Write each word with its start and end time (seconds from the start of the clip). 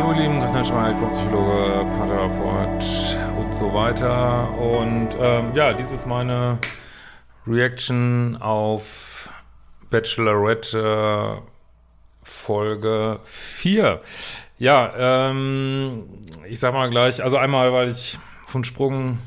Hallo 0.00 0.12
ihr 0.12 0.28
Lieben, 0.28 0.38
Christian 0.38 0.64
Schweig, 0.64 0.94
Psychologe, 1.10 1.84
Paartherapeut 1.96 3.18
und 3.36 3.52
so 3.52 3.74
weiter. 3.74 4.48
Und 4.56 5.08
ähm, 5.20 5.52
ja, 5.56 5.72
dies 5.72 5.90
ist 5.90 6.06
meine 6.06 6.58
Reaction 7.48 8.36
auf 8.40 9.28
Bachelorette 9.90 11.42
Folge 12.22 13.18
4. 13.24 14.00
Ja, 14.58 14.92
ähm, 14.96 16.04
ich 16.48 16.60
sag 16.60 16.74
mal 16.74 16.90
gleich, 16.90 17.20
also 17.20 17.36
einmal, 17.36 17.72
weil 17.72 17.88
ich 17.88 18.20
von 18.46 18.62
Sprung 18.62 19.18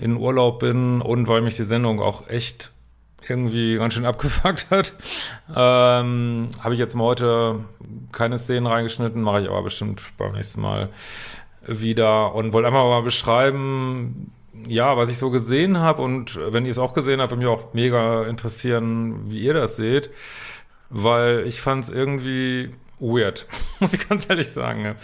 in 0.00 0.16
Urlaub 0.16 0.58
bin 0.58 1.00
und 1.00 1.28
weil 1.28 1.42
mich 1.42 1.54
die 1.54 1.62
Sendung 1.62 2.00
auch 2.00 2.28
echt 2.28 2.72
irgendwie 3.28 3.76
ganz 3.76 3.94
schön 3.94 4.04
abgefuckt 4.04 4.66
hat. 4.70 4.94
Ähm, 5.54 6.48
Habe 6.60 6.74
ich 6.74 6.80
jetzt 6.80 6.96
mal 6.96 7.04
heute 7.04 7.60
keine 8.12 8.38
Szenen 8.38 8.66
reingeschnitten, 8.66 9.22
mache 9.22 9.42
ich 9.42 9.48
aber 9.48 9.62
bestimmt 9.62 10.02
beim 10.18 10.32
nächsten 10.32 10.60
Mal 10.60 10.90
wieder 11.66 12.34
und 12.34 12.52
wollte 12.52 12.68
einfach 12.68 12.84
mal 12.84 13.02
beschreiben, 13.02 14.32
ja, 14.66 14.96
was 14.96 15.08
ich 15.08 15.18
so 15.18 15.30
gesehen 15.30 15.78
habe 15.78 16.02
und 16.02 16.38
wenn 16.52 16.64
ihr 16.64 16.70
es 16.70 16.78
auch 16.78 16.94
gesehen 16.94 17.20
habt, 17.20 17.30
würde 17.30 17.42
mich 17.42 17.52
auch 17.52 17.74
mega 17.74 18.24
interessieren, 18.24 19.30
wie 19.30 19.40
ihr 19.40 19.54
das 19.54 19.76
seht, 19.76 20.10
weil 20.90 21.46
ich 21.46 21.60
fand 21.60 21.84
es 21.84 21.90
irgendwie 21.90 22.74
weird, 23.02 23.46
muss 23.80 23.92
ich 23.92 24.08
ganz 24.08 24.28
ehrlich 24.30 24.48
sagen. 24.48 24.94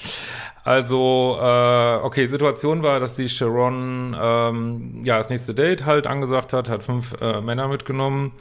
Also, 0.65 1.39
äh, 1.41 1.97
okay, 2.03 2.27
Situation 2.27 2.83
war, 2.83 3.01
dass 3.01 3.17
die 3.17 3.29
Sharon 3.29 4.17
ähm, 4.19 5.01
ja 5.05 5.17
das 5.17 5.31
nächste 5.31 5.55
Date 5.55 5.85
halt 5.85 6.07
angesagt 6.07 6.53
hat, 6.53 6.69
hat 6.69 6.83
fünf 6.83 7.15
äh, 7.21 7.41
Männer 7.41 7.69
mitgenommen. 7.69 8.33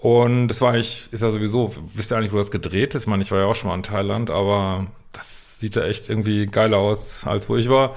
Und 0.00 0.48
das 0.48 0.60
war 0.60 0.72
eigentlich, 0.72 1.08
ist 1.12 1.22
ja 1.22 1.30
sowieso, 1.30 1.74
wisst 1.94 2.12
ihr 2.12 2.16
eigentlich, 2.16 2.32
wo 2.32 2.36
das 2.36 2.50
gedreht 2.50 2.94
ist? 2.94 3.02
Ich 3.02 3.08
meine, 3.08 3.22
ich 3.22 3.32
war 3.32 3.40
ja 3.40 3.46
auch 3.46 3.54
schon 3.54 3.68
mal 3.68 3.74
in 3.74 3.82
Thailand, 3.82 4.30
aber 4.30 4.86
das 5.12 5.58
sieht 5.58 5.76
ja 5.76 5.82
echt 5.84 6.08
irgendwie 6.08 6.46
geiler 6.46 6.78
aus, 6.78 7.26
als 7.26 7.48
wo 7.48 7.56
ich 7.56 7.68
war. 7.68 7.96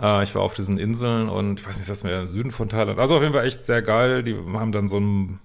Äh, 0.00 0.22
ich 0.24 0.34
war 0.34 0.42
auf 0.42 0.54
diesen 0.54 0.78
Inseln 0.78 1.28
und 1.28 1.60
ich 1.60 1.66
weiß 1.66 1.76
nicht, 1.76 1.82
ist 1.82 1.90
das 1.90 2.04
mehr 2.04 2.18
im 2.18 2.26
Süden 2.26 2.50
von 2.50 2.68
Thailand. 2.68 2.98
Also 2.98 3.16
auf 3.16 3.22
jeden 3.22 3.34
Fall 3.34 3.46
echt 3.46 3.64
sehr 3.64 3.82
geil. 3.82 4.22
Die 4.22 4.34
haben 4.34 4.72
dann 4.72 4.88
so 4.88 4.96
einen 4.96 5.40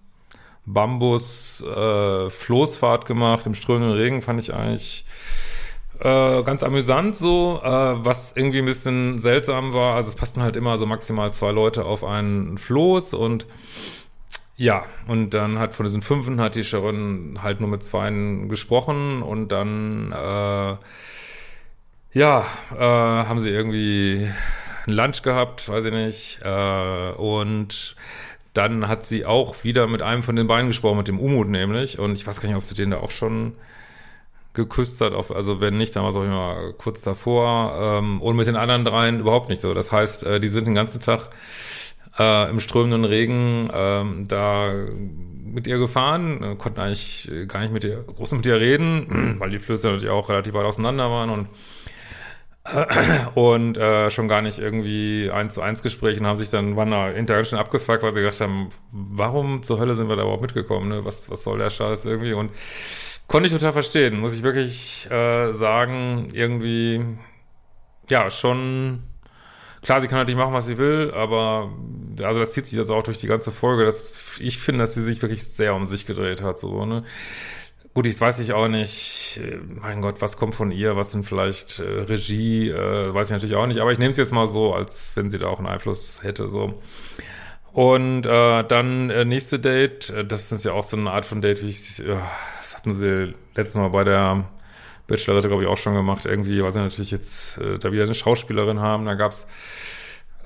Bambus-Floßfahrt 0.73 3.03
äh, 3.03 3.07
gemacht 3.07 3.45
im 3.45 3.55
strömenden 3.55 3.97
Regen, 3.97 4.21
fand 4.21 4.39
ich 4.39 4.53
eigentlich 4.53 5.05
äh, 5.99 6.43
ganz 6.43 6.63
amüsant 6.63 7.15
so, 7.15 7.59
äh, 7.63 7.67
was 7.67 8.35
irgendwie 8.35 8.59
ein 8.59 8.65
bisschen 8.65 9.19
seltsam 9.19 9.73
war. 9.73 9.95
Also 9.95 10.09
es 10.09 10.15
passten 10.15 10.41
halt 10.41 10.55
immer 10.55 10.77
so 10.77 10.85
maximal 10.85 11.31
zwei 11.33 11.51
Leute 11.51 11.85
auf 11.85 12.03
einen 12.03 12.57
Floß 12.57 13.13
und 13.13 13.45
ja, 14.55 14.85
und 15.07 15.33
dann 15.33 15.57
hat 15.57 15.73
von 15.73 15.85
diesen 15.85 16.01
Fünfen 16.01 16.41
hat 16.41 16.55
die 16.55 16.65
Sharon 16.65 17.39
halt 17.41 17.61
nur 17.61 17.69
mit 17.69 17.81
zweien 17.81 18.49
gesprochen 18.49 19.21
und 19.21 19.53
dann 19.53 20.11
äh, 20.11 20.75
ja, 22.11 22.45
äh, 22.75 22.77
haben 22.77 23.39
sie 23.39 23.49
irgendwie 23.49 24.29
ein 24.85 24.93
Lunch 24.93 25.21
gehabt, 25.21 25.69
weiß 25.69 25.85
ich 25.85 25.93
nicht, 25.93 26.41
äh, 26.43 27.11
und 27.11 27.95
dann 28.53 28.87
hat 28.87 29.05
sie 29.05 29.25
auch 29.25 29.63
wieder 29.63 29.87
mit 29.87 30.01
einem 30.01 30.23
von 30.23 30.35
den 30.35 30.47
beiden 30.47 30.67
gesprochen, 30.67 30.97
mit 30.97 31.07
dem 31.07 31.19
Umut 31.19 31.49
nämlich, 31.49 31.99
und 31.99 32.17
ich 32.17 32.25
weiß 32.25 32.41
gar 32.41 32.47
nicht, 32.47 32.57
ob 32.57 32.63
sie 32.63 32.75
den 32.75 32.91
da 32.91 32.97
auch 32.97 33.11
schon 33.11 33.53
geküsst 34.53 35.01
hat. 35.01 35.13
Auf, 35.13 35.31
also 35.31 35.61
wenn 35.61 35.77
nicht, 35.77 35.95
dann 35.95 36.03
war 36.03 36.09
es 36.09 36.15
auch 36.15 36.23
immer 36.23 36.73
kurz 36.77 37.01
davor. 37.01 37.99
Ähm, 37.99 38.21
und 38.21 38.35
mit 38.35 38.47
den 38.47 38.55
anderen 38.55 38.85
dreien 38.85 39.19
überhaupt 39.19 39.49
nicht 39.49 39.61
so. 39.61 39.73
Das 39.73 39.91
heißt, 39.91 40.23
äh, 40.25 40.39
die 40.39 40.47
sind 40.47 40.67
den 40.67 40.75
ganzen 40.75 41.01
Tag 41.01 41.29
äh, 42.17 42.49
im 42.49 42.59
strömenden 42.59 43.05
Regen 43.05 43.69
äh, 43.69 44.25
da 44.27 44.73
mit 45.45 45.67
ihr 45.67 45.77
gefahren, 45.77 46.43
äh, 46.43 46.55
konnten 46.55 46.79
eigentlich 46.79 47.29
gar 47.47 47.61
nicht 47.61 47.73
mit 47.73 47.83
ihr, 47.83 48.03
groß 48.03 48.33
mit 48.33 48.45
ihr 48.45 48.59
reden, 48.59 49.35
weil 49.39 49.51
die 49.51 49.59
Flüsse 49.59 49.87
natürlich 49.87 50.09
auch 50.09 50.29
relativ 50.29 50.53
weit 50.53 50.65
auseinander 50.65 51.09
waren 51.09 51.29
und 51.29 51.47
und 53.35 53.77
äh, 53.77 54.11
schon 54.11 54.27
gar 54.27 54.41
nicht 54.41 54.59
irgendwie 54.59 55.31
eins 55.31 55.53
zu 55.53 55.61
eins 55.61 55.81
Gespräche 55.81 56.19
und 56.19 56.27
haben 56.27 56.37
sich 56.37 56.49
dann, 56.49 56.75
da 56.75 57.09
hinterher 57.09 57.43
schon 57.43 57.59
abgefuckt, 57.59 58.03
weil 58.03 58.13
sie 58.13 58.21
gedacht 58.21 58.41
haben, 58.41 58.69
warum 58.91 59.63
zur 59.63 59.79
Hölle 59.79 59.95
sind 59.95 60.09
wir 60.09 60.15
da 60.15 60.23
überhaupt 60.23 60.41
mitgekommen, 60.41 60.89
ne? 60.89 61.05
Was, 61.05 61.29
was 61.29 61.43
soll 61.43 61.59
der 61.59 61.69
Scheiß 61.69 62.05
irgendwie? 62.05 62.33
Und 62.33 62.51
Konnte 63.29 63.45
ich 63.45 63.53
total 63.53 63.73
verstehen, 63.73 64.19
muss 64.19 64.35
ich 64.35 64.41
wirklich 64.41 65.09
äh, 65.11 65.53
sagen. 65.53 66.29
Irgendwie, 66.33 67.05
ja, 68.09 68.31
schon. 68.31 69.03
Klar, 69.83 70.01
sie 70.01 70.07
kann 70.07 70.17
natürlich 70.17 70.39
machen, 70.39 70.53
was 70.53 70.65
sie 70.65 70.79
will, 70.79 71.11
aber 71.13 71.71
also 72.23 72.39
das 72.39 72.53
zieht 72.53 72.65
sich 72.65 72.77
jetzt 72.77 72.89
auch 72.89 73.03
durch 73.03 73.19
die 73.19 73.27
ganze 73.27 73.51
Folge. 73.51 73.85
Dass, 73.85 74.39
ich 74.39 74.57
finde, 74.57 74.79
dass 74.79 74.95
sie 74.95 75.03
sich 75.03 75.21
wirklich 75.21 75.43
sehr 75.43 75.75
um 75.75 75.85
sich 75.85 76.07
gedreht 76.07 76.41
hat. 76.41 76.59
So, 76.59 76.87
ne? 76.87 77.03
Gut, 77.93 78.05
ich 78.05 78.19
weiß 78.21 78.39
ich 78.39 78.53
auch 78.53 78.67
nicht. 78.67 79.39
Mein 79.81 80.01
Gott, 80.01 80.21
was 80.21 80.37
kommt 80.37 80.55
von 80.55 80.71
ihr? 80.71 80.95
Was 80.95 81.11
sind 81.11 81.25
vielleicht 81.25 81.79
äh, 81.79 81.83
Regie? 81.83 82.69
Äh, 82.69 83.13
weiß 83.13 83.27
ich 83.27 83.33
natürlich 83.33 83.55
auch 83.55 83.65
nicht. 83.65 83.79
Aber 83.79 83.91
ich 83.91 83.97
nehme 83.97 84.11
es 84.11 84.17
jetzt 84.17 84.31
mal 84.31 84.47
so, 84.47 84.73
als 84.73 85.13
wenn 85.15 85.29
sie 85.29 85.39
da 85.39 85.47
auch 85.47 85.57
einen 85.57 85.67
Einfluss 85.67 86.21
hätte. 86.21 86.47
So. 86.47 86.79
Und 87.73 88.25
äh, 88.25 88.63
dann 88.63 89.09
äh, 89.09 89.25
nächste 89.25 89.59
Date, 89.59 90.11
äh, 90.11 90.23
das 90.23 90.51
ist 90.51 90.65
ja 90.65 90.73
auch 90.73 90.83
so 90.83 90.97
eine 90.97 91.11
Art 91.11 91.25
von 91.25 91.41
Date, 91.41 91.63
wie 91.63 91.69
ich, 91.69 91.97
ja, 91.99 92.21
das 92.59 92.75
hatten 92.77 92.93
sie 92.93 93.33
letztes 93.55 93.75
Mal 93.75 93.89
bei 93.89 94.03
der 94.03 94.45
Bachelorette, 95.07 95.47
glaube 95.47 95.63
ich, 95.63 95.69
auch 95.69 95.77
schon 95.77 95.95
gemacht. 95.95 96.25
Irgendwie, 96.25 96.61
weil 96.63 96.71
sie 96.71 96.79
natürlich 96.79 97.11
jetzt 97.11 97.57
äh, 97.57 97.79
da 97.79 97.91
wieder 97.91 98.03
eine 98.03 98.13
Schauspielerin 98.13 98.79
haben. 98.79 99.05
Da 99.05 99.15
gab's 99.15 99.47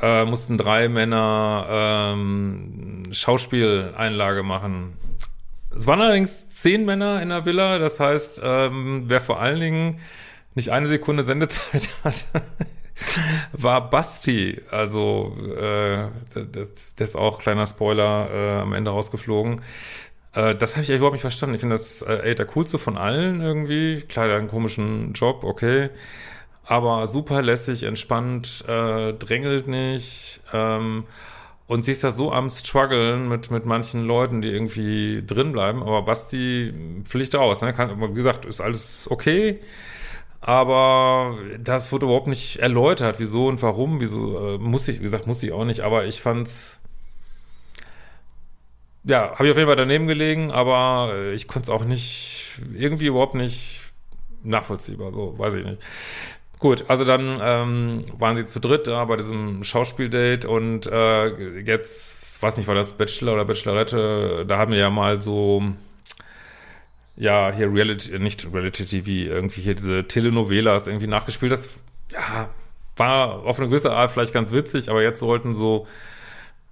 äh, 0.02 0.26
mussten 0.26 0.58
drei 0.58 0.90
Männer 0.90 1.66
ähm, 1.70 3.04
Schauspieleinlage 3.12 4.44
machen. 4.44 4.98
Es 5.76 5.88
waren 5.88 6.02
allerdings 6.02 6.50
zehn 6.50 6.86
Männer 6.86 7.22
in 7.22 7.30
der 7.30 7.46
Villa, 7.46 7.80
das 7.80 8.00
heißt, 8.00 8.42
ähm, 8.44 9.06
wer 9.08 9.22
vor 9.22 9.40
allen 9.40 9.60
Dingen 9.60 10.00
nicht 10.56 10.72
eine 10.72 10.88
Sekunde 10.88 11.24
Sendezeit 11.24 11.90
hat, 12.04 12.26
war 13.54 13.90
Basti. 13.90 14.62
Also, 14.70 15.36
äh, 15.58 16.08
das, 16.52 16.96
das 16.96 17.10
ist 17.10 17.16
auch 17.16 17.40
kleiner 17.40 17.66
Spoiler 17.66 18.30
äh, 18.32 18.62
am 18.62 18.74
Ende 18.74 18.92
rausgeflogen. 18.92 19.62
Äh, 20.34 20.56
das 20.56 20.76
habe 20.76 20.84
ich 20.84 20.90
überhaupt 20.90 21.14
nicht 21.14 21.22
verstanden. 21.22 21.56
Ich 21.56 21.62
finde 21.62 21.76
das 21.76 22.02
äh, 22.02 22.20
ey, 22.24 22.36
der 22.36 22.46
coolste 22.46 22.78
von 22.78 22.98
allen 22.98 23.42
irgendwie. 23.42 24.02
Klar, 24.02 24.28
der 24.28 24.36
hat 24.36 24.42
einen 24.42 24.50
komischen 24.50 25.14
Job, 25.14 25.44
okay. 25.44 25.90
Aber 26.66 27.08
super 27.08 27.42
lässig, 27.42 27.84
entspannt, 27.84 28.64
äh, 28.68 29.14
drängelt 29.14 29.68
nicht. 29.68 30.42
Ähm, 30.54 31.06
und 31.68 31.86
sie 31.86 31.92
ist 31.92 32.04
da 32.04 32.12
so 32.12 32.32
am 32.32 32.50
struggeln 32.50 33.30
mit, 33.30 33.52
mit 33.52 33.66
manchen 33.66 34.06
Leuten, 34.06 34.42
die 34.42 34.50
irgendwie 34.50 35.24
drin 35.26 35.52
bleiben. 35.52 35.82
Aber 35.82 36.04
Basti 36.04 36.74
pflicht 37.04 37.36
aus. 37.36 37.62
Ne? 37.62 37.74
Kann, 37.74 38.02
wie 38.02 38.14
gesagt, 38.14 38.46
ist 38.46 38.62
alles 38.62 39.10
okay 39.10 39.60
aber 40.46 41.38
das 41.58 41.94
wurde 41.94 42.06
überhaupt 42.06 42.28
nicht 42.28 42.58
erläutert, 42.58 43.16
wieso 43.20 43.48
und 43.48 43.62
warum, 43.62 44.02
wieso, 44.02 44.56
äh, 44.56 44.58
muss 44.58 44.90
ich, 44.90 45.00
wie 45.00 45.04
gesagt, 45.04 45.26
muss 45.26 45.42
ich 45.42 45.54
auch 45.54 45.64
nicht, 45.64 45.80
aber 45.80 46.06
ich 46.06 46.22
fand's, 46.22 46.82
ja, 49.06 49.32
habe 49.32 49.46
ich 49.46 49.52
auf 49.52 49.58
jeden 49.58 49.68
Fall 49.70 49.78
daneben 49.78 50.06
gelegen, 50.06 50.52
aber 50.52 51.14
äh, 51.14 51.34
ich 51.34 51.48
konnte 51.48 51.68
es 51.68 51.70
auch 51.70 51.86
nicht, 51.86 52.52
irgendwie 52.78 53.06
überhaupt 53.06 53.36
nicht 53.36 53.80
nachvollziehbar, 54.44 55.14
so, 55.14 55.40
weiß 55.40 55.54
ich 55.54 55.66
nicht. 55.66 55.82
Gut, 56.64 56.86
also 56.88 57.04
dann 57.04 57.42
ähm, 57.44 58.06
waren 58.18 58.38
sie 58.38 58.46
zu 58.46 58.62
dritt 58.62 58.88
da 58.88 59.04
bei 59.04 59.18
diesem 59.18 59.66
Schauspieldate 59.66 60.48
und 60.48 60.86
äh, 60.86 61.60
jetzt, 61.60 62.42
weiß 62.42 62.56
nicht, 62.56 62.68
war 62.68 62.74
das 62.74 62.94
Bachelor 62.94 63.34
oder 63.34 63.44
Bachelorette, 63.44 64.46
da 64.48 64.58
haben 64.60 64.72
wir 64.72 64.80
ja 64.80 64.90
mal 64.90 65.22
so 65.22 65.62
ja, 67.18 67.52
hier 67.52 67.70
Reality, 67.70 68.18
nicht 68.18 68.48
Reality 68.54 68.86
TV, 68.86 69.34
irgendwie 69.34 69.60
hier 69.60 69.76
diese 69.76 70.08
Telenovelas 70.08 70.88
irgendwie 70.88 71.08
nachgespielt. 71.08 71.52
Das, 71.52 71.68
ja, 72.10 72.48
war 72.96 73.44
auf 73.44 73.60
eine 73.60 73.68
gewisse 73.68 73.92
Art 73.92 74.12
vielleicht 74.12 74.34
ganz 74.34 74.54
witzig, 74.54 74.90
aber 74.90 75.04
jetzt 75.04 75.20
sollten 75.20 75.54
so, 75.54 75.86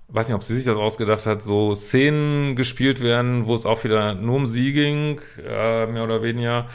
weiß 0.07 0.29
nicht, 0.29 0.35
ob 0.35 0.43
sie 0.43 0.55
sich 0.55 0.63
das 0.63 0.77
ausgedacht 0.77 1.25
hat, 1.25 1.41
so 1.41 1.73
Szenen 1.73 2.55
gespielt 2.55 3.01
werden, 3.01 3.45
wo 3.45 3.53
es 3.53 3.65
auch 3.65 3.83
wieder 3.83 4.13
nur 4.13 4.37
um 4.37 4.47
sie 4.47 4.71
ging, 4.71 5.19
äh, 5.45 5.85
mehr 5.87 6.05
oder 6.05 6.23
weniger. 6.23 6.69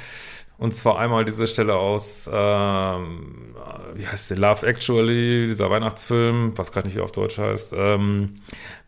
Und 0.59 0.73
zwar 0.73 0.99
einmal 0.99 1.27
diese 1.27 1.47
Stelle 1.47 1.75
aus, 1.75 2.31
ähm, 2.33 3.55
wie 3.95 4.07
heißt 4.07 4.31
der, 4.31 4.39
Love 4.39 4.67
Actually, 4.67 5.49
dieser 5.49 5.71
Weihnachtsfilm, 5.71 6.57
was 6.57 6.73
gerade 6.73 6.89
nicht 6.89 6.99
auf 6.99 7.13
Deutsch 7.13 7.37
heißt. 7.37 7.75
Ähm, 7.77 8.37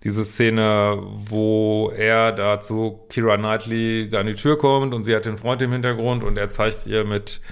diese 0.02 0.24
Szene, 0.24 0.98
wo 1.02 1.92
er 1.94 2.32
da 2.32 2.60
zu 2.60 3.00
Kira 3.10 3.36
Knightley 3.36 4.08
da 4.08 4.20
an 4.20 4.26
die 4.26 4.34
Tür 4.34 4.56
kommt 4.56 4.94
und 4.94 5.04
sie 5.04 5.14
hat 5.14 5.26
den 5.26 5.36
Freund 5.36 5.60
im 5.60 5.72
Hintergrund 5.72 6.24
und 6.24 6.38
er 6.38 6.48
zeigt 6.48 6.86
ihr 6.86 7.04
mit 7.04 7.42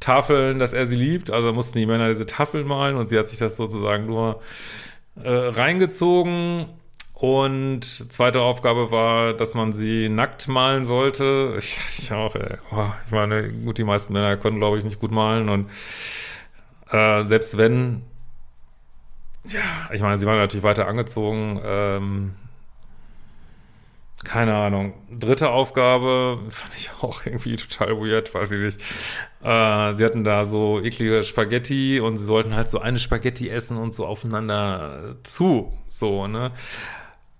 Tafeln, 0.00 0.58
dass 0.58 0.72
er 0.72 0.86
sie 0.86 0.96
liebt. 0.96 1.30
Also 1.30 1.52
mussten 1.52 1.78
die 1.78 1.86
Männer 1.86 2.08
diese 2.08 2.26
Tafeln 2.26 2.66
malen 2.66 2.96
und 2.96 3.08
sie 3.08 3.18
hat 3.18 3.28
sich 3.28 3.38
das 3.38 3.56
sozusagen 3.56 4.06
nur 4.06 4.40
äh, 5.22 5.30
reingezogen 5.30 6.66
und 7.18 7.82
zweite 7.82 8.42
Aufgabe 8.42 8.90
war, 8.90 9.32
dass 9.32 9.54
man 9.54 9.72
sie 9.72 10.10
nackt 10.10 10.48
malen 10.48 10.84
sollte. 10.84 11.54
Ich 11.58 11.76
dachte 12.08 12.14
ja 12.14 12.16
auch, 12.18 12.34
ey, 12.34 12.58
oh, 12.72 12.92
ich 13.06 13.10
meine, 13.10 13.50
gut, 13.50 13.78
die 13.78 13.84
meisten 13.84 14.12
Männer 14.12 14.36
können, 14.36 14.58
glaube 14.58 14.76
ich, 14.76 14.84
nicht 14.84 15.00
gut 15.00 15.12
malen. 15.12 15.48
Und 15.48 15.70
äh, 16.90 17.22
selbst 17.22 17.56
wenn, 17.56 18.02
ja, 19.44 19.88
ich 19.92 20.02
meine, 20.02 20.18
sie 20.18 20.26
waren 20.26 20.36
natürlich 20.36 20.62
weiter 20.62 20.88
angezogen. 20.88 21.58
Ähm, 21.64 22.34
keine 24.22 24.54
Ahnung. 24.54 24.92
Dritte 25.10 25.48
Aufgabe 25.48 26.40
fand 26.50 26.74
ich 26.74 26.90
auch 27.00 27.24
irgendwie 27.24 27.56
total 27.56 27.98
weird, 27.98 28.34
weiß 28.34 28.52
ich 28.52 28.60
nicht. 28.60 28.80
Äh, 29.42 29.94
sie 29.94 30.04
hatten 30.04 30.22
da 30.22 30.44
so 30.44 30.80
eklige 30.82 31.24
Spaghetti 31.24 31.98
und 31.98 32.18
sie 32.18 32.24
sollten 32.24 32.54
halt 32.54 32.68
so 32.68 32.78
eine 32.78 32.98
Spaghetti 32.98 33.48
essen 33.48 33.78
und 33.78 33.94
so 33.94 34.04
aufeinander 34.04 35.16
zu, 35.22 35.72
so, 35.88 36.26
ne? 36.26 36.50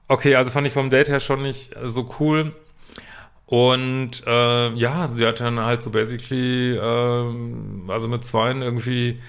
Okay, 0.08 0.36
also 0.36 0.50
fand 0.50 0.66
ich 0.66 0.72
vom 0.72 0.90
Date 0.90 1.08
her 1.08 1.20
schon 1.20 1.42
nicht 1.42 1.72
so 1.84 2.14
cool. 2.20 2.54
Und 3.46 4.24
äh, 4.26 4.72
ja, 4.74 5.06
sie 5.06 5.26
hat 5.26 5.40
dann 5.40 5.60
halt 5.60 5.82
so 5.82 5.90
basically, 5.90 6.76
äh, 6.76 7.34
also 7.88 8.08
mit 8.08 8.24
zweien 8.24 8.62
irgendwie 8.62 9.20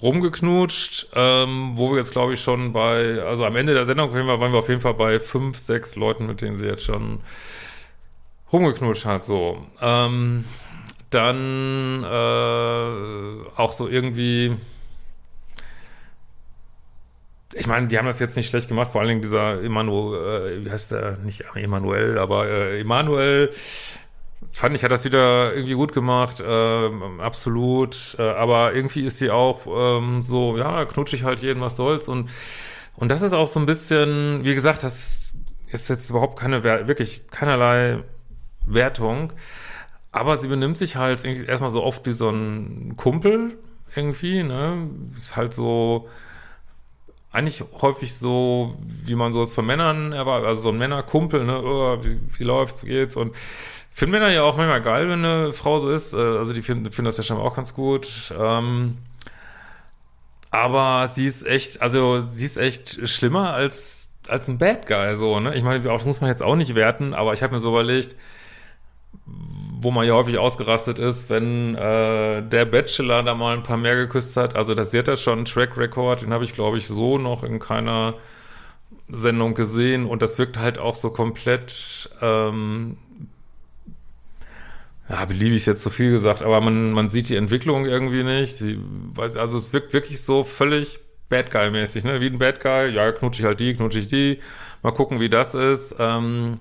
rumgeknutscht, 0.00 1.08
ähm, 1.14 1.72
wo 1.76 1.90
wir 1.90 1.98
jetzt 1.98 2.12
glaube 2.12 2.32
ich 2.34 2.40
schon 2.40 2.72
bei, 2.72 3.22
also 3.22 3.44
am 3.44 3.54
Ende 3.54 3.74
der 3.74 3.84
Sendung 3.84 4.12
waren 4.12 4.52
wir 4.52 4.58
auf 4.58 4.68
jeden 4.68 4.80
Fall 4.80 4.94
bei 4.94 5.20
fünf, 5.20 5.58
sechs 5.58 5.94
Leuten, 5.94 6.26
mit 6.26 6.40
denen 6.40 6.56
sie 6.56 6.66
jetzt 6.66 6.84
schon 6.84 7.20
rumgeknutscht 8.52 9.06
hat, 9.06 9.24
so. 9.24 9.64
Ähm, 9.80 10.44
dann 11.10 12.04
äh, 12.04 13.56
auch 13.56 13.72
so 13.72 13.86
irgendwie 13.88 14.56
ich 17.54 17.66
meine, 17.66 17.86
die 17.86 17.98
haben 17.98 18.06
das 18.06 18.18
jetzt 18.18 18.36
nicht 18.36 18.48
schlecht 18.48 18.68
gemacht, 18.68 18.92
vor 18.92 19.00
allen 19.00 19.08
Dingen 19.08 19.22
dieser 19.22 19.62
Emanuel, 19.62 20.60
äh, 20.60 20.64
wie 20.64 20.70
heißt 20.70 20.92
der, 20.92 21.18
nicht 21.18 21.44
Emanuel, 21.54 22.18
aber 22.18 22.48
äh, 22.48 22.80
Emanuel, 22.80 23.50
fand 24.50 24.74
ich, 24.74 24.84
hat 24.84 24.90
das 24.90 25.04
wieder 25.04 25.54
irgendwie 25.54 25.74
gut 25.74 25.92
gemacht, 25.92 26.40
äh, 26.40 26.90
absolut, 27.18 28.16
äh, 28.18 28.22
aber 28.22 28.74
irgendwie 28.74 29.02
ist 29.02 29.18
sie 29.18 29.30
auch 29.30 29.66
ähm, 29.66 30.22
so, 30.22 30.56
ja, 30.56 30.84
knutschig 30.84 31.24
halt 31.24 31.40
jeden, 31.40 31.60
was 31.60 31.76
soll's. 31.76 32.08
Und 32.08 32.30
und 32.96 33.08
das 33.08 33.22
ist 33.22 33.32
auch 33.32 33.46
so 33.46 33.58
ein 33.58 33.66
bisschen, 33.66 34.44
wie 34.44 34.54
gesagt, 34.54 34.82
das 34.82 35.32
ist 35.70 35.88
jetzt 35.88 36.10
überhaupt 36.10 36.38
keine, 36.38 36.62
wirklich 36.62 37.28
keinerlei 37.30 38.02
Wertung, 38.66 39.32
aber 40.12 40.36
sie 40.36 40.48
benimmt 40.48 40.76
sich 40.76 40.96
halt 40.96 41.24
erstmal 41.24 41.70
so 41.70 41.82
oft 41.82 42.04
wie 42.06 42.12
so 42.12 42.28
ein 42.28 42.94
Kumpel 42.96 43.58
irgendwie, 43.94 44.42
ne, 44.42 44.88
ist 45.16 45.36
halt 45.36 45.54
so, 45.54 46.08
eigentlich 47.32 47.64
häufig 47.80 48.14
so, 48.14 48.76
wie 48.86 49.14
man 49.14 49.32
sowas 49.32 49.52
von 49.52 49.64
Männern 49.66 50.12
erwartet, 50.12 50.46
also 50.46 50.60
so 50.60 50.68
ein 50.68 50.78
Männerkumpel, 50.78 51.44
ne, 51.44 51.62
oh, 51.62 51.98
wie, 52.04 52.20
wie 52.38 52.44
läuft's, 52.44 52.84
wie 52.84 52.90
geht's? 52.90 53.16
Und 53.16 53.34
finden 53.90 54.12
Männer 54.12 54.28
ja 54.28 54.42
auch 54.42 54.56
manchmal 54.56 54.82
geil, 54.82 55.08
wenn 55.08 55.24
eine 55.24 55.52
Frau 55.52 55.78
so 55.78 55.90
ist, 55.90 56.12
äh, 56.12 56.18
also 56.18 56.52
die 56.52 56.62
finden, 56.62 56.84
finden 56.92 57.06
das 57.06 57.16
ja 57.16 57.24
schon 57.24 57.38
auch 57.38 57.56
ganz 57.56 57.74
gut, 57.74 58.32
ähm, 58.38 58.98
aber 60.50 61.06
sie 61.08 61.24
ist 61.24 61.46
echt, 61.46 61.80
also 61.80 62.20
sie 62.20 62.44
ist 62.44 62.58
echt 62.58 63.08
schlimmer 63.08 63.54
als 63.54 64.00
als 64.28 64.46
ein 64.46 64.58
Bad 64.58 64.86
Guy, 64.86 65.16
so, 65.16 65.40
ne, 65.40 65.54
ich 65.56 65.64
meine, 65.64 65.80
das 65.80 66.06
muss 66.06 66.20
man 66.20 66.30
jetzt 66.30 66.42
auch 66.42 66.54
nicht 66.54 66.74
werten, 66.74 67.12
aber 67.14 67.32
ich 67.32 67.42
habe 67.42 67.54
mir 67.54 67.60
so 67.60 67.70
überlegt, 67.70 68.14
wo 69.82 69.90
man 69.90 70.06
ja 70.06 70.14
häufig 70.14 70.38
ausgerastet 70.38 70.98
ist, 70.98 71.28
wenn 71.28 71.74
äh, 71.74 72.42
der 72.42 72.64
Bachelor 72.64 73.22
da 73.22 73.34
mal 73.34 73.56
ein 73.56 73.62
paar 73.62 73.76
mehr 73.76 73.96
geküsst 73.96 74.36
hat. 74.36 74.54
Also 74.54 74.74
das 74.74 74.94
hat 74.94 75.08
er 75.08 75.16
schon 75.16 75.38
einen 75.38 75.44
Track 75.44 75.76
Record, 75.76 76.22
den 76.22 76.32
habe 76.32 76.44
ich, 76.44 76.54
glaube 76.54 76.76
ich, 76.76 76.86
so 76.86 77.18
noch 77.18 77.42
in 77.42 77.58
keiner 77.58 78.14
Sendung 79.08 79.54
gesehen. 79.54 80.06
Und 80.06 80.22
das 80.22 80.38
wirkt 80.38 80.58
halt 80.58 80.78
auch 80.78 80.94
so 80.94 81.10
komplett, 81.10 82.10
ähm, 82.20 82.96
ja, 85.08 85.24
beliebig 85.24 85.66
jetzt 85.66 85.82
zu 85.82 85.88
so 85.88 85.94
viel 85.94 86.12
gesagt, 86.12 86.42
aber 86.42 86.60
man, 86.60 86.92
man 86.92 87.08
sieht 87.08 87.28
die 87.28 87.36
Entwicklung 87.36 87.84
irgendwie 87.84 88.22
nicht. 88.22 88.56
Sie, 88.56 88.78
weiß, 89.14 89.36
also 89.36 89.58
es 89.58 89.72
wirkt 89.72 89.92
wirklich 89.92 90.22
so 90.22 90.44
völlig 90.44 91.00
Bad 91.28 91.50
Guy-mäßig, 91.50 92.04
ne? 92.04 92.20
Wie 92.20 92.26
ein 92.26 92.38
Bad 92.38 92.60
Guy, 92.60 92.90
ja, 92.90 93.10
knutsche 93.10 93.42
ich 93.42 93.46
halt 93.46 93.58
die, 93.58 93.74
knutsche 93.74 93.98
ich 93.98 94.06
die, 94.06 94.38
mal 94.82 94.92
gucken, 94.92 95.18
wie 95.18 95.28
das 95.28 95.54
ist. 95.54 95.96
Ähm, 95.98 96.60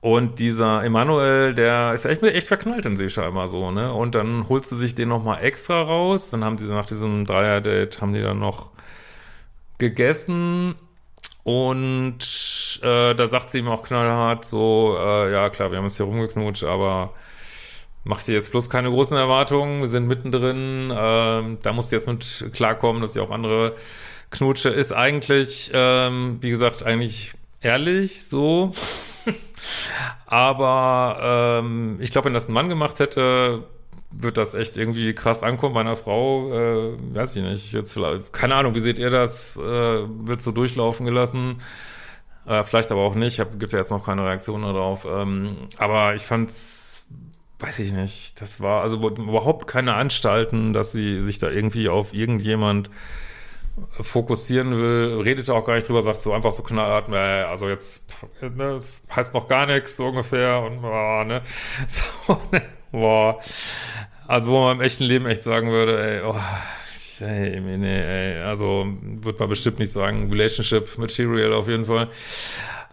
und 0.00 0.38
dieser 0.38 0.84
Emanuel, 0.84 1.54
der 1.54 1.94
ist 1.94 2.04
echt, 2.04 2.22
echt 2.22 2.48
verknallt 2.48 2.84
in 2.84 2.96
sie 2.96 3.10
scheinbar 3.10 3.48
so, 3.48 3.70
ne? 3.70 3.92
Und 3.92 4.14
dann 4.14 4.48
holt 4.48 4.64
sie 4.64 4.76
sich 4.76 4.94
den 4.94 5.08
nochmal 5.08 5.42
extra 5.42 5.82
raus. 5.82 6.30
Dann 6.30 6.44
haben 6.44 6.58
sie 6.58 6.66
nach 6.66 6.86
diesem 6.86 7.24
Dreier-Date, 7.24 8.00
haben 8.00 8.12
die 8.12 8.22
dann 8.22 8.38
noch 8.38 8.70
gegessen. 9.78 10.74
Und 11.42 12.80
äh, 12.82 13.14
da 13.14 13.26
sagt 13.26 13.50
sie 13.50 13.58
ihm 13.58 13.68
auch 13.68 13.82
knallhart 13.82 14.44
so, 14.44 14.96
äh, 14.98 15.32
ja 15.32 15.48
klar, 15.48 15.70
wir 15.70 15.78
haben 15.78 15.84
uns 15.84 15.96
hier 15.96 16.06
rumgeknutscht, 16.06 16.64
aber 16.64 17.12
mach 18.04 18.22
dir 18.22 18.34
jetzt 18.34 18.50
bloß 18.50 18.68
keine 18.70 18.90
großen 18.90 19.16
Erwartungen. 19.16 19.80
Wir 19.80 19.88
sind 19.88 20.06
mittendrin. 20.06 20.90
Äh, 20.90 21.56
da 21.62 21.72
musst 21.72 21.90
du 21.90 21.96
jetzt 21.96 22.08
mit 22.08 22.50
klarkommen, 22.52 23.02
dass 23.02 23.14
sie 23.14 23.20
auch 23.20 23.30
andere 23.30 23.74
knutsche. 24.30 24.68
Ist 24.70 24.92
eigentlich, 24.92 25.70
ähm, 25.72 26.38
wie 26.40 26.50
gesagt, 26.50 26.82
eigentlich 26.82 27.34
ehrlich 27.60 28.24
so. 28.24 28.72
Aber 30.26 31.60
ähm, 31.62 31.98
ich 32.00 32.12
glaube, 32.12 32.26
wenn 32.26 32.34
das 32.34 32.48
ein 32.48 32.52
Mann 32.52 32.68
gemacht 32.68 32.98
hätte, 32.98 33.64
wird 34.10 34.36
das 34.36 34.54
echt 34.54 34.76
irgendwie 34.76 35.14
krass 35.14 35.42
ankommen 35.42 35.74
bei 35.74 35.80
einer 35.80 35.96
Frau. 35.96 36.52
Äh, 36.52 37.14
weiß 37.14 37.36
ich 37.36 37.42
nicht. 37.42 37.72
Jetzt 37.72 37.92
vielleicht, 37.92 38.32
keine 38.32 38.54
Ahnung, 38.54 38.74
wie 38.74 38.80
seht 38.80 38.98
ihr 38.98 39.10
das? 39.10 39.56
Äh, 39.56 39.62
wird 39.62 40.40
so 40.40 40.52
durchlaufen 40.52 41.06
gelassen? 41.06 41.60
Äh, 42.46 42.64
vielleicht 42.64 42.90
aber 42.92 43.02
auch 43.02 43.14
nicht. 43.14 43.40
Hab, 43.40 43.58
gibt 43.58 43.72
ja 43.72 43.78
jetzt 43.78 43.90
noch 43.90 44.04
keine 44.04 44.24
Reaktion 44.24 44.62
darauf. 44.62 45.06
Ähm, 45.08 45.56
aber 45.78 46.14
ich 46.14 46.22
fand's, 46.22 47.04
weiß 47.58 47.78
ich 47.80 47.92
nicht. 47.92 48.40
Das 48.40 48.60
war 48.60 48.82
also 48.82 48.96
überhaupt 48.96 49.66
keine 49.66 49.94
Anstalten, 49.94 50.72
dass 50.72 50.92
sie 50.92 51.20
sich 51.22 51.38
da 51.38 51.50
irgendwie 51.50 51.88
auf 51.88 52.14
irgendjemand 52.14 52.90
fokussieren 54.00 54.76
will, 54.76 55.20
redet 55.22 55.48
er 55.48 55.54
auch 55.54 55.64
gar 55.64 55.74
nicht 55.74 55.88
drüber, 55.88 56.02
sagt 56.02 56.20
so 56.20 56.32
einfach 56.32 56.52
so 56.52 56.62
knallhart, 56.62 57.08
äh, 57.10 57.42
also 57.42 57.68
jetzt, 57.68 58.08
ne, 58.40 58.74
das 58.74 59.00
heißt 59.14 59.34
noch 59.34 59.48
gar 59.48 59.66
nichts, 59.66 59.96
so 59.96 60.06
ungefähr, 60.06 60.62
und, 60.62 60.80
boah, 60.80 61.24
ne, 61.26 61.42
so, 61.86 62.02
ne, 62.52 62.62
boah, 62.90 63.40
also 64.26 64.50
wo 64.50 64.64
man 64.64 64.76
im 64.76 64.80
echten 64.82 65.04
Leben 65.04 65.26
echt 65.26 65.42
sagen 65.42 65.70
würde, 65.70 66.02
ey, 66.02 66.22
oh, 66.22 67.24
ey, 67.24 67.60
nee, 67.60 68.00
ey, 68.00 68.42
also, 68.42 68.86
wird 69.02 69.38
man 69.38 69.48
bestimmt 69.48 69.78
nicht 69.78 69.92
sagen, 69.92 70.30
Relationship 70.30 70.96
Material 70.98 71.52
auf 71.52 71.68
jeden 71.68 71.84
Fall, 71.84 72.08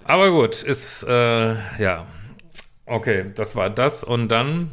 aber 0.04 0.32
gut, 0.32 0.62
ist, 0.64 1.04
äh, 1.04 1.54
ja, 1.82 2.08
okay, 2.86 3.32
das 3.36 3.56
war 3.56 3.70
das, 3.70 4.04
und 4.04 4.28
dann, 4.28 4.72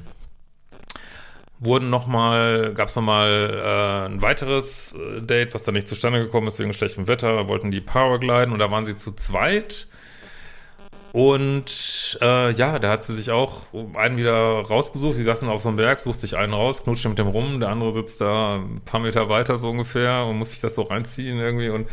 wurden 1.60 1.90
nochmal, 1.90 2.72
gab 2.74 2.88
es 2.88 2.96
nochmal 2.96 3.60
äh, 3.62 4.06
ein 4.08 4.22
weiteres 4.22 4.94
äh, 4.94 5.20
Date, 5.20 5.54
was 5.54 5.62
dann 5.64 5.74
nicht 5.74 5.86
zustande 5.86 6.18
gekommen 6.18 6.48
ist 6.48 6.58
wegen 6.58 6.72
schlechtem 6.72 7.06
Wetter, 7.06 7.48
wollten 7.48 7.70
die 7.70 7.82
Powergliden 7.82 8.52
und 8.52 8.58
da 8.58 8.70
waren 8.70 8.86
sie 8.86 8.94
zu 8.94 9.12
zweit. 9.12 9.86
Und 11.12 12.18
äh, 12.22 12.52
ja, 12.52 12.78
da 12.78 12.90
hat 12.90 13.02
sie 13.02 13.14
sich 13.14 13.30
auch 13.30 13.62
einen 13.94 14.16
wieder 14.16 14.32
rausgesucht. 14.32 15.18
Die 15.18 15.24
saßen 15.24 15.48
auf 15.48 15.60
so 15.60 15.68
einem 15.68 15.76
Berg, 15.76 16.00
sucht 16.00 16.20
sich 16.20 16.36
einen 16.36 16.54
raus, 16.54 16.84
knutscht 16.84 17.04
mit 17.06 17.18
dem 17.18 17.26
rum. 17.26 17.58
Der 17.60 17.68
andere 17.68 17.92
sitzt 17.92 18.20
da 18.20 18.56
ein 18.56 18.80
paar 18.84 19.00
Meter 19.00 19.28
weiter 19.28 19.56
so 19.56 19.68
ungefähr 19.70 20.24
und 20.26 20.38
muss 20.38 20.52
sich 20.52 20.60
das 20.60 20.76
so 20.76 20.82
reinziehen 20.82 21.38
irgendwie. 21.38 21.68
Und 21.68 21.88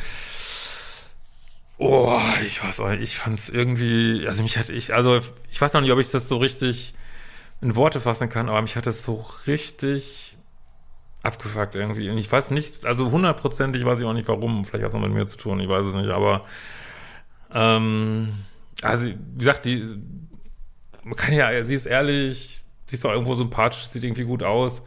oh, 1.80 2.20
ich 2.46 2.64
weiß 2.64 2.80
auch 2.80 2.90
nicht, 2.90 3.02
ich 3.02 3.18
fand 3.18 3.40
es 3.40 3.50
irgendwie, 3.50 4.26
also 4.28 4.44
mich 4.44 4.58
hatte 4.58 4.74
ich, 4.74 4.94
also 4.94 5.20
ich 5.52 5.60
weiß 5.60 5.74
noch 5.74 5.82
nicht, 5.82 5.92
ob 5.92 6.00
ich 6.00 6.12
das 6.12 6.30
so 6.30 6.38
richtig 6.38 6.94
in 7.62 7.76
Worte 7.76 8.00
fassen 8.00 8.30
kann, 8.30 8.50
aber 8.50 8.62
mich 8.62 8.76
hat 8.76 8.86
das 8.86 9.04
so 9.04 9.26
richtig 9.48 10.38
abgefuckt 11.24 11.76
irgendwie. 11.76 12.10
Und 12.10 12.18
ich 12.18 12.32
weiß 12.32 12.52
nicht, 12.52 12.86
also 12.86 13.12
hundertprozentig 13.12 13.84
weiß 13.84 14.00
ich 14.00 14.06
auch 14.06 14.14
nicht 14.14 14.28
warum. 14.28 14.66
Vielleicht 14.66 14.84
hat 14.84 14.92
es 14.92 14.96
noch 14.96 15.02
mit 15.02 15.14
mir 15.14 15.26
zu 15.26 15.38
tun, 15.38 15.60
ich 15.60 15.68
weiß 15.68 15.88
es 15.88 15.94
nicht, 15.94 16.10
aber 16.10 16.44
ähm, 17.54 18.30
also 18.82 19.08
wie 19.08 19.38
gesagt, 19.38 19.66
die 19.66 19.98
man 21.04 21.16
kann 21.16 21.34
ja, 21.34 21.64
sie 21.64 21.74
ist 21.74 21.86
ehrlich, 21.86 22.64
sie 22.86 22.96
ist 22.96 23.06
auch 23.06 23.12
irgendwo 23.12 23.34
sympathisch, 23.36 23.88
sieht 23.88 24.04
irgendwie 24.04 24.26
gut 24.26 24.44
aus. 24.44 24.84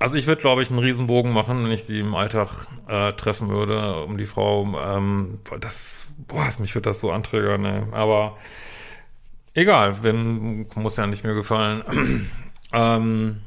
Also 0.00 0.16
ich 0.16 0.26
würde, 0.26 0.40
glaube 0.40 0.62
ich, 0.62 0.70
einen 0.70 0.80
Riesenbogen 0.80 1.32
machen, 1.32 1.62
wenn 1.62 1.70
ich 1.70 1.86
die 1.86 2.00
im 2.00 2.16
Alltag 2.16 2.66
äh, 2.88 3.12
treffen 3.12 3.48
würde, 3.48 4.02
um 4.02 4.18
die 4.18 4.24
Frau. 4.24 4.66
Ähm, 4.80 5.38
das, 5.60 6.06
boah, 6.26 6.48
mich 6.58 6.74
würde 6.74 6.90
das 6.90 6.98
so 6.98 7.12
anträgern, 7.12 7.62
ne? 7.62 7.86
Aber 7.92 8.36
Egal, 9.54 10.02
wenn, 10.02 10.66
muss 10.74 10.96
ja 10.96 11.06
nicht 11.06 11.24
mir 11.24 11.34
gefallen. 11.34 12.30
Ähm, 12.74 13.42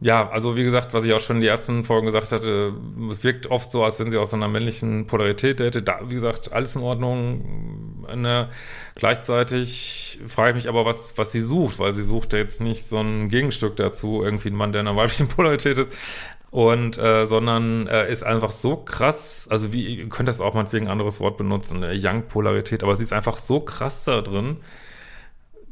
ja, 0.00 0.28
also 0.30 0.54
wie 0.54 0.62
gesagt, 0.62 0.94
was 0.94 1.04
ich 1.04 1.12
auch 1.12 1.20
schon 1.20 1.36
in 1.36 1.42
den 1.42 1.50
ersten 1.50 1.84
Folgen 1.84 2.06
gesagt 2.06 2.30
hatte, 2.30 2.72
es 3.10 3.24
wirkt 3.24 3.46
oft 3.50 3.72
so, 3.72 3.82
als 3.82 3.98
wenn 3.98 4.12
sie 4.12 4.18
aus 4.18 4.32
einer 4.32 4.46
männlichen 4.46 5.08
Polarität 5.08 5.58
hätte. 5.58 5.82
Da, 5.82 6.00
wie 6.04 6.14
gesagt, 6.14 6.52
alles 6.52 6.76
in 6.76 6.82
Ordnung. 6.82 8.06
Ne? 8.14 8.48
Gleichzeitig 8.94 10.20
frage 10.28 10.50
ich 10.50 10.56
mich 10.56 10.68
aber, 10.68 10.84
was, 10.84 11.18
was 11.18 11.32
sie 11.32 11.40
sucht, 11.40 11.80
weil 11.80 11.94
sie 11.94 12.04
sucht 12.04 12.32
ja 12.32 12.38
jetzt 12.38 12.60
nicht 12.60 12.84
so 12.84 12.98
ein 13.00 13.28
Gegenstück 13.28 13.74
dazu, 13.74 14.22
irgendwie 14.22 14.50
ein 14.50 14.54
Mann, 14.54 14.70
der 14.70 14.82
in 14.82 14.88
einer 14.88 14.96
weiblichen 14.96 15.28
Polarität 15.34 15.78
ist. 15.78 15.92
Und 16.50 16.96
äh, 16.96 17.26
sondern 17.26 17.86
äh, 17.88 18.10
ist 18.10 18.22
einfach 18.22 18.52
so 18.52 18.76
krass, 18.76 19.48
also 19.50 19.72
wie, 19.72 19.98
ihr 19.98 20.08
könnt 20.08 20.28
das 20.28 20.40
auch 20.40 20.54
mal 20.54 20.72
wegen 20.72 20.88
anderes 20.88 21.20
Wort 21.20 21.36
benutzen, 21.36 21.84
eine 21.84 21.94
Young-Polarität, 21.94 22.82
aber 22.82 22.96
sie 22.96 23.02
ist 23.02 23.12
einfach 23.12 23.38
so 23.38 23.60
krass 23.60 24.04
da 24.04 24.22
drin, 24.22 24.56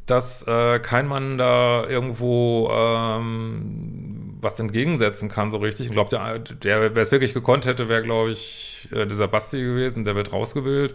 dass 0.05 0.47
äh, 0.47 0.79
kein 0.79 1.09
Mann 1.09 1.39
da 1.39 1.87
irgendwo 1.87 2.71
ähm, 2.71 4.37
was 4.41 4.61
entgegensetzen 4.61 5.29
kann 5.29 5.51
so 5.51 5.57
richtig. 5.57 5.87
Ich 5.87 5.93
glaube, 5.93 6.11
der, 6.11 6.39
der 6.39 6.95
wer 6.95 7.03
es 7.03 7.11
wirklich 7.11 7.35
gekonnt 7.35 7.67
hätte, 7.67 7.89
wäre, 7.89 8.03
glaube 8.03 8.31
ich, 8.31 8.89
äh, 8.93 9.07
dieser 9.07 9.29
Basti 9.29 9.61
gewesen, 9.61 10.05
der 10.05 10.15
wird 10.15 10.33
rausgewählt. 10.33 10.95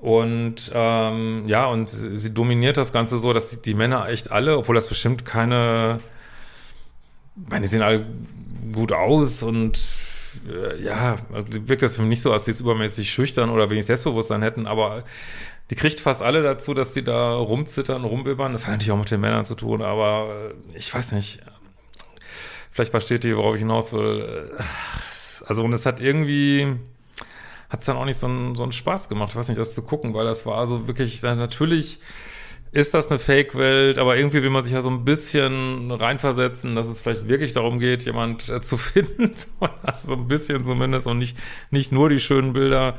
Und 0.00 0.70
ähm, 0.74 1.44
ja, 1.46 1.66
und 1.66 1.88
sie, 1.88 2.16
sie 2.16 2.32
dominiert 2.32 2.76
das 2.76 2.92
Ganze 2.92 3.18
so, 3.18 3.32
dass 3.32 3.50
die, 3.50 3.62
die 3.62 3.74
Männer 3.74 4.08
echt 4.08 4.30
alle, 4.30 4.56
obwohl 4.56 4.74
das 4.74 4.88
bestimmt 4.88 5.24
keine, 5.24 6.00
ich 7.42 7.48
meine, 7.50 7.62
die 7.62 7.68
sehen 7.68 7.82
alle 7.82 8.06
gut 8.72 8.92
aus 8.92 9.42
und 9.42 9.78
äh, 10.48 10.82
ja, 10.82 11.18
also 11.32 11.46
wirkt 11.68 11.82
das 11.82 11.96
für 11.96 12.02
mich 12.02 12.10
nicht 12.10 12.22
so, 12.22 12.32
als 12.32 12.44
sie 12.44 12.52
jetzt 12.52 12.60
übermäßig 12.60 13.10
schüchtern 13.10 13.50
oder 13.50 13.70
wenig 13.70 13.86
Selbstbewusstsein 13.86 14.42
hätten, 14.42 14.66
aber 14.66 15.04
die 15.70 15.74
kriegt 15.74 16.00
fast 16.00 16.22
alle 16.22 16.42
dazu, 16.42 16.74
dass 16.74 16.94
sie 16.94 17.04
da 17.04 17.34
rumzittern, 17.34 18.04
rumbibbern. 18.04 18.52
Das 18.52 18.66
hat 18.66 18.72
natürlich 18.72 18.92
auch 18.92 18.98
mit 18.98 19.10
den 19.10 19.20
Männern 19.20 19.44
zu 19.44 19.54
tun, 19.54 19.82
aber 19.82 20.52
äh, 20.74 20.78
ich 20.78 20.92
weiß 20.92 21.12
nicht. 21.12 21.40
Vielleicht 22.70 22.90
versteht 22.92 23.24
ihr, 23.24 23.36
worauf 23.36 23.56
ich 23.56 23.60
hinaus 23.60 23.92
will. 23.92 24.54
Äh, 24.58 24.62
also, 25.46 25.64
und 25.64 25.72
es 25.72 25.84
hat 25.84 26.00
irgendwie, 26.00 26.76
hat 27.68 27.80
es 27.80 27.86
dann 27.86 27.96
auch 27.96 28.04
nicht 28.04 28.18
so 28.18 28.26
einen, 28.26 28.54
so 28.54 28.62
einen 28.62 28.72
Spaß 28.72 29.08
gemacht, 29.08 29.30
ich 29.30 29.36
weiß 29.36 29.48
nicht, 29.48 29.58
das 29.58 29.74
zu 29.74 29.82
gucken, 29.82 30.14
weil 30.14 30.24
das 30.24 30.46
war 30.46 30.66
so 30.66 30.86
wirklich, 30.86 31.22
natürlich 31.22 32.00
ist 32.72 32.94
das 32.94 33.10
eine 33.10 33.18
Fake-Welt, 33.18 33.98
aber 33.98 34.16
irgendwie 34.16 34.42
will 34.42 34.50
man 34.50 34.62
sich 34.62 34.72
ja 34.72 34.80
so 34.80 34.90
ein 34.90 35.04
bisschen 35.04 35.90
reinversetzen, 35.90 36.74
dass 36.74 36.86
es 36.86 37.00
vielleicht 37.00 37.28
wirklich 37.28 37.52
darum 37.52 37.78
geht, 37.78 38.02
jemand 38.04 38.48
äh, 38.48 38.60
zu 38.60 38.76
finden. 38.78 39.32
also 39.82 40.08
so 40.08 40.14
ein 40.14 40.28
bisschen 40.28 40.62
zumindest 40.62 41.06
und 41.06 41.18
nicht, 41.18 41.38
nicht 41.70 41.92
nur 41.92 42.08
die 42.08 42.20
schönen 42.20 42.52
Bilder. 42.52 42.98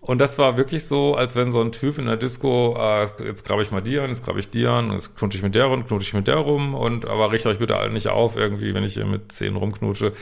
Und 0.00 0.18
das 0.18 0.36
war 0.36 0.56
wirklich 0.56 0.84
so, 0.86 1.14
als 1.14 1.36
wenn 1.36 1.52
so 1.52 1.60
ein 1.60 1.70
Typ 1.70 1.96
in 1.96 2.06
der 2.06 2.16
Disco, 2.16 2.76
äh, 2.76 3.06
jetzt 3.24 3.44
grabe 3.44 3.62
ich 3.62 3.70
mal 3.70 3.82
die 3.82 4.00
an, 4.00 4.08
jetzt 4.08 4.24
grabe 4.24 4.40
ich 4.40 4.50
die 4.50 4.66
an, 4.66 4.90
jetzt 4.90 5.16
knutsche 5.16 5.38
ich 5.38 5.44
mit 5.44 5.54
der 5.54 5.66
rum, 5.66 5.86
knutsche 5.86 6.08
ich 6.08 6.14
mit 6.14 6.26
der 6.26 6.38
rum 6.38 6.74
und 6.74 7.06
aber 7.06 7.30
richte 7.30 7.48
euch 7.48 7.60
bitte 7.60 7.88
nicht 7.90 8.08
auf, 8.08 8.36
irgendwie, 8.36 8.74
wenn 8.74 8.82
ich 8.82 8.94
hier 8.94 9.06
mit 9.06 9.30
zehn 9.30 9.54
rumknutsche. 9.54 10.12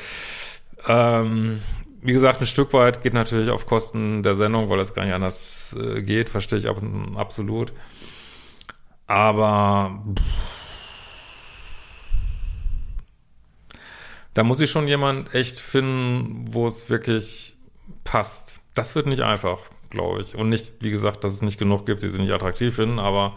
Ähm, 0.86 1.62
wie 2.02 2.12
gesagt, 2.12 2.40
ein 2.40 2.46
Stück 2.46 2.72
weit 2.74 3.02
geht 3.02 3.14
natürlich 3.14 3.48
auf 3.50 3.66
Kosten 3.66 4.22
der 4.22 4.34
Sendung, 4.34 4.68
weil 4.68 4.78
das 4.78 4.94
gar 4.94 5.04
nicht 5.04 5.14
anders 5.14 5.76
äh, 5.80 6.02
geht, 6.02 6.28
verstehe 6.28 6.58
ich 6.58 6.68
absolut. 7.16 7.72
Aber 9.10 10.02
pff, 10.14 10.22
da 14.34 14.44
muss 14.44 14.60
ich 14.60 14.70
schon 14.70 14.86
jemand 14.86 15.34
echt 15.34 15.58
finden, 15.58 16.54
wo 16.54 16.66
es 16.66 16.88
wirklich 16.88 17.56
passt 18.04 18.60
das 18.74 18.94
wird 18.94 19.06
nicht 19.06 19.22
einfach, 19.22 19.58
glaube 19.90 20.20
ich. 20.20 20.34
Und 20.34 20.48
nicht, 20.48 20.74
wie 20.80 20.90
gesagt, 20.90 21.24
dass 21.24 21.32
es 21.32 21.42
nicht 21.42 21.58
genug 21.58 21.86
gibt, 21.86 22.02
die 22.02 22.08
sie 22.08 22.18
nicht 22.18 22.32
attraktiv 22.32 22.76
finden, 22.76 22.98
aber 22.98 23.36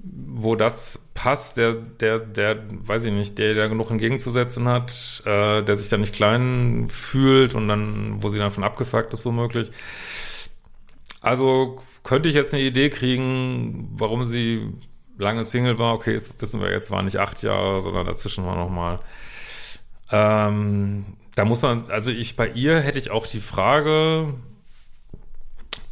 wo 0.00 0.54
das 0.54 1.08
passt, 1.14 1.56
der, 1.56 1.74
der, 1.74 2.20
der, 2.20 2.64
weiß 2.70 3.04
ich 3.06 3.12
nicht, 3.12 3.38
der, 3.38 3.54
der 3.54 3.68
genug 3.68 3.90
entgegenzusetzen 3.90 4.68
hat, 4.68 5.22
äh, 5.26 5.62
der 5.62 5.74
sich 5.76 5.88
dann 5.88 6.00
nicht 6.00 6.14
klein 6.14 6.86
fühlt 6.88 7.54
und 7.54 7.68
dann, 7.68 8.22
wo 8.22 8.30
sie 8.30 8.38
dann 8.38 8.52
von 8.52 8.64
abgefuckt 8.64 9.12
ist, 9.12 9.24
womöglich. 9.24 9.72
Also 11.20 11.80
könnte 12.04 12.28
ich 12.28 12.34
jetzt 12.34 12.54
eine 12.54 12.62
Idee 12.62 12.90
kriegen, 12.90 13.90
warum 13.94 14.24
sie 14.24 14.72
lange 15.18 15.44
Single 15.44 15.78
war. 15.78 15.94
Okay, 15.94 16.14
das 16.14 16.30
wissen 16.40 16.60
wir 16.60 16.70
jetzt, 16.70 16.90
war 16.90 17.02
nicht 17.02 17.18
acht 17.18 17.42
Jahre, 17.42 17.82
sondern 17.82 18.06
dazwischen 18.06 18.46
war 18.46 18.54
noch 18.54 18.70
mal. 18.70 19.00
Ähm, 20.10 21.16
da 21.34 21.44
muss 21.44 21.62
man, 21.62 21.88
also 21.90 22.10
ich, 22.10 22.36
bei 22.36 22.48
ihr 22.48 22.80
hätte 22.80 22.98
ich 22.98 23.10
auch 23.10 23.26
die 23.26 23.40
Frage, 23.40 24.34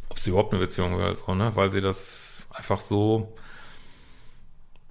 ob 0.09 0.19
sie 0.19 0.31
überhaupt 0.31 0.53
eine 0.53 0.61
Beziehung 0.61 0.97
will, 0.97 1.15
so, 1.15 1.35
ne? 1.35 1.51
Weil 1.55 1.71
sie 1.71 1.81
das 1.81 2.45
einfach 2.51 2.81
so 2.81 3.33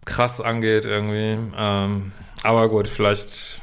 krass 0.04 0.40
angeht 0.40 0.84
irgendwie. 0.84 1.52
Ähm, 1.56 2.12
aber 2.42 2.68
gut, 2.68 2.88
vielleicht 2.88 3.60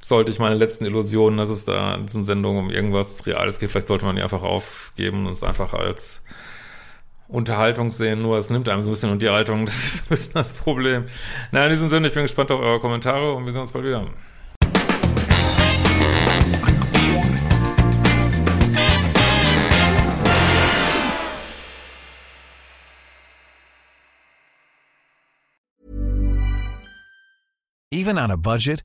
sollte 0.00 0.30
ich 0.30 0.38
meine 0.38 0.54
letzten 0.54 0.84
Illusionen, 0.84 1.38
dass 1.38 1.48
es 1.48 1.64
da 1.64 1.94
in 1.94 2.06
diesen 2.06 2.24
Sendungen 2.24 2.64
um 2.64 2.70
irgendwas 2.70 3.26
Reales 3.26 3.58
geht, 3.58 3.70
vielleicht 3.70 3.86
sollte 3.86 4.06
man 4.06 4.16
die 4.16 4.22
einfach 4.22 4.42
aufgeben 4.42 5.26
und 5.26 5.32
es 5.32 5.42
einfach 5.42 5.74
als 5.74 6.24
Unterhaltung 7.28 7.90
sehen, 7.90 8.22
nur 8.22 8.38
es 8.38 8.48
nimmt 8.48 8.68
einem 8.68 8.82
so 8.82 8.88
ein 8.90 8.92
bisschen 8.92 9.10
Unterhaltung, 9.10 9.66
das 9.66 9.84
ist 9.84 10.02
ein 10.02 10.08
bisschen 10.08 10.34
das 10.34 10.54
Problem. 10.54 11.04
Na, 11.52 11.64
in 11.64 11.70
diesem 11.70 11.88
Sinne, 11.88 12.08
ich 12.08 12.14
bin 12.14 12.22
gespannt 12.22 12.50
auf 12.50 12.60
eure 12.60 12.80
Kommentare 12.80 13.34
und 13.34 13.44
wir 13.44 13.52
sehen 13.52 13.62
uns 13.62 13.72
bald 13.72 13.84
wieder. 13.84 14.06
Even 27.90 28.18
on 28.18 28.30
a 28.30 28.36
budget, 28.36 28.84